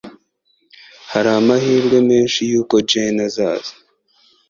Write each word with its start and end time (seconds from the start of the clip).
Hari 1.11 1.29
amahirwe 1.39 1.97
menshi 2.09 2.41
yuko 2.51 2.75
Jane 2.89 3.21
azaza. 3.27 3.73